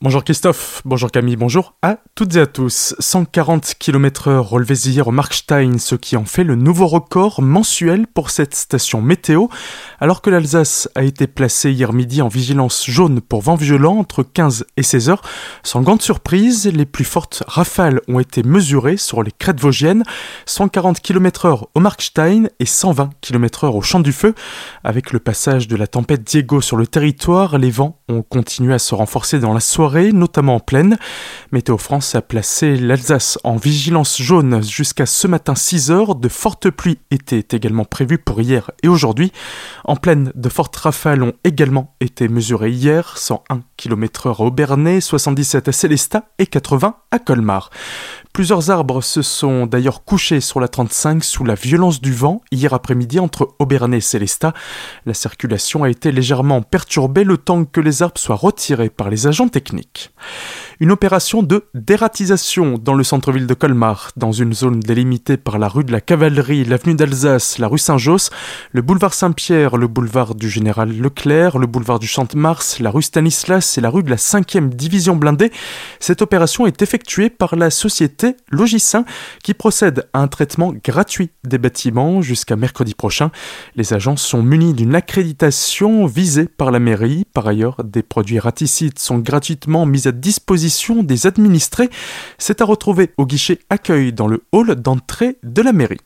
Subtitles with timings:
[0.00, 2.94] Bonjour Christophe, bonjour Camille, bonjour à toutes et à tous.
[3.00, 8.06] 140 km h relevés hier au Markstein, ce qui en fait le nouveau record mensuel
[8.06, 9.48] pour cette station météo,
[9.98, 14.22] alors que l'Alsace a été placée hier midi en vigilance jaune pour vent violent entre
[14.22, 15.22] 15 et 16 heures.
[15.64, 20.04] Sans grande surprise, les plus fortes rafales ont été mesurées sur les crêtes vosgiennes,
[20.46, 24.36] 140 km h au Markstein et 120 km h au Champ du Feu.
[24.84, 28.78] Avec le passage de la tempête Diego sur le territoire, les vents ont continué à
[28.78, 30.98] se renforcer dans la soirée notamment en plaine.
[31.52, 36.14] Météo France a placé l'Alsace en vigilance jaune jusqu'à ce matin 6 heures.
[36.14, 39.32] De fortes pluies étaient également prévues pour hier et aujourd'hui.
[39.84, 45.68] En plaine, de fortes rafales ont également été mesurées hier, 101 km/h à Aubernay, 77
[45.68, 47.70] à Célestat et 80 à Colmar.
[48.38, 52.72] Plusieurs arbres se sont d'ailleurs couchés sur la 35 sous la violence du vent hier
[52.72, 54.52] après-midi entre Aubernay et Célestat.
[55.06, 59.26] La circulation a été légèrement perturbée le temps que les arbres soient retirés par les
[59.26, 60.12] agents techniques
[60.80, 65.66] une opération de dératisation dans le centre-ville de Colmar, dans une zone délimitée par la
[65.66, 68.30] rue de la Cavalerie, l'avenue d'Alsace, la rue Saint-Josse,
[68.70, 73.76] le boulevard Saint-Pierre, le boulevard du Général Leclerc, le boulevard du Champ-de-Mars, la rue Stanislas
[73.76, 75.50] et la rue de la 5e division blindée.
[75.98, 79.04] Cette opération est effectuée par la société Logissin
[79.42, 83.32] qui procède à un traitement gratuit des bâtiments jusqu'à mercredi prochain.
[83.74, 87.26] Les agents sont munis d'une accréditation visée par la mairie.
[87.32, 90.67] Par ailleurs, des produits raticides sont gratuitement mis à disposition
[91.02, 91.90] des administrés.
[92.38, 96.00] C'est à retrouver au guichet accueil dans le hall d'entrée de la mairie.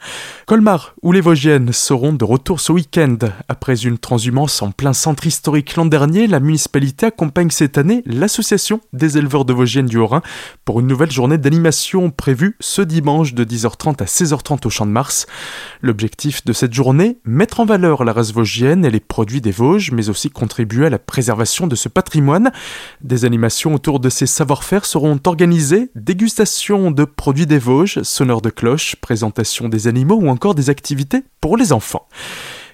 [0.46, 3.18] Colmar ou les Vosgiennes seront de retour ce week-end.
[3.48, 8.80] Après une transhumance en plein centre historique l'an dernier, la municipalité accompagne cette année l'association
[8.92, 10.22] des éleveurs de Vosgiennes du Haut-Rhin
[10.64, 14.92] pour une nouvelle journée d'animation prévue ce dimanche de 10h30 à 16h30 au Champ de
[14.92, 15.26] Mars.
[15.80, 19.90] L'objectif de cette journée, mettre en valeur la race vosgienne et les produits des Vosges,
[19.92, 22.52] mais aussi contribuer à la préservation de ce patrimoine.
[23.00, 28.42] Des animations autour de ces savoirs faire seront organisées dégustation de produits des Vosges, sonneurs
[28.42, 32.06] de cloches, présentation des animaux ou encore des activités pour les enfants.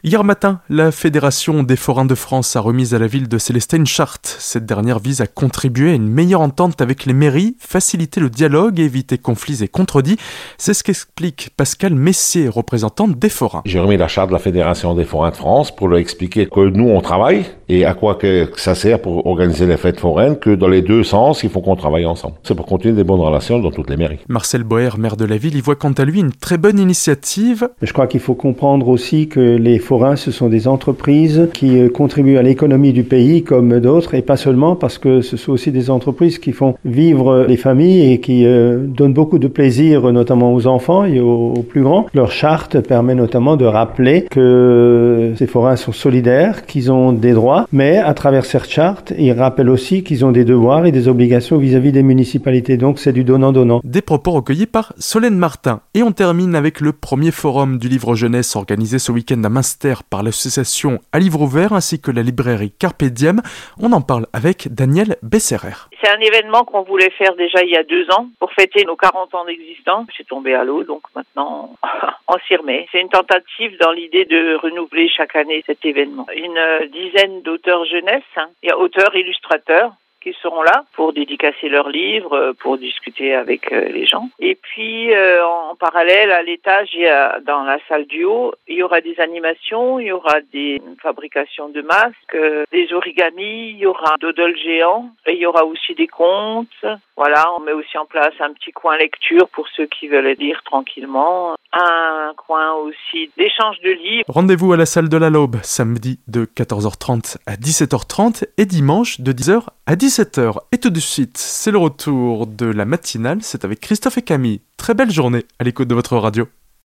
[0.05, 3.79] Hier matin, la Fédération des forains de France a remis à la ville de Célestin
[3.79, 4.37] une charte.
[4.39, 8.79] Cette dernière vise à contribuer à une meilleure entente avec les mairies, faciliter le dialogue,
[8.79, 10.17] éviter conflits et contredits.
[10.57, 13.63] C'est ce qu'explique Pascal Messier, représentant des forains.
[13.65, 16.69] J'ai remis la charte de la Fédération des forains de France pour leur expliquer que
[16.69, 20.55] nous on travaille et à quoi que ça sert pour organiser les fêtes foraines, que
[20.55, 22.35] dans les deux sens, il faut qu'on travaille ensemble.
[22.43, 24.19] C'est pour continuer des bonnes relations dans toutes les mairies.
[24.29, 27.69] Marcel Boer, maire de la ville, y voit quant à lui une très bonne initiative.
[27.83, 31.89] Je crois qu'il faut comprendre aussi que les forains, ce sont des entreprises qui euh,
[31.89, 35.73] contribuent à l'économie du pays comme d'autres, et pas seulement parce que ce sont aussi
[35.73, 40.55] des entreprises qui font vivre les familles et qui euh, donnent beaucoup de plaisir, notamment
[40.55, 42.07] aux enfants et aux, plus grands.
[42.15, 47.58] Leur charte permet notamment de rappeler que ces forains sont solidaires, qu'ils ont des droits,
[47.73, 51.59] mais à travers cette charte, ils rappellent aussi qu'ils ont des devoirs et des obligations
[51.59, 52.77] vis-à-vis des municipalités.
[52.77, 53.81] Donc c'est du donnant-donnant.
[53.85, 55.81] Des propos recueillis par Solène Martin.
[55.95, 59.95] Et on termine avec le premier forum du livre jeunesse organisé ce week-end à Münster
[60.09, 63.41] par l'association À Livre Ouvert ainsi que la librairie Carpe Diem.
[63.81, 65.89] On en parle avec Daniel Besserer.
[66.03, 68.97] C'est un événement qu'on voulait faire déjà il y a deux ans pour fêter nos
[68.97, 70.07] 40 ans d'existence.
[70.17, 71.75] C'est tombé à l'eau, donc maintenant
[72.29, 72.87] remet.
[72.93, 76.27] C'est une tentative dans l'idée de renouveler chaque année cet événement.
[76.35, 78.49] Une dizaine d'auteurs jeunesse, hein.
[78.77, 79.93] auteurs, illustrateurs,
[80.29, 84.29] qui seront là pour dédicacer leurs livres, euh, pour discuter avec euh, les gens.
[84.39, 86.97] Et puis, euh, en parallèle, à l'étage,
[87.45, 91.69] dans la salle du haut, il y aura des animations, il y aura des fabrications
[91.69, 92.39] de masques,
[92.73, 96.85] des origamis, il y aura doodle géant, et il y aura aussi des contes.
[97.17, 100.63] Voilà, on met aussi en place un petit coin lecture pour ceux qui veulent lire
[100.65, 101.55] tranquillement.
[101.73, 104.25] Un coin aussi d'échange de livres.
[104.29, 109.33] Rendez-vous à la salle de la Laube, samedi de 14h30 à 17h30 et dimanche de
[109.33, 110.59] 10h à 17h.
[110.73, 114.61] Et tout de suite, c'est le retour de la matinale, c'est avec Christophe et Camille.
[114.77, 116.47] Très belle journée à l'écoute de votre radio.